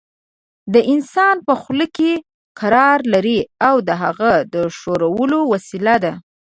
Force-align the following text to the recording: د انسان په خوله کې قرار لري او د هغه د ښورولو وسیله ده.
د 0.73 0.75
انسان 0.93 1.35
په 1.47 1.53
خوله 1.61 1.85
کې 1.97 2.11
قرار 2.59 2.99
لري 3.13 3.39
او 3.67 3.75
د 3.87 3.89
هغه 4.03 4.31
د 4.53 4.55
ښورولو 4.77 5.39
وسیله 5.53 5.95
ده. 6.03 6.13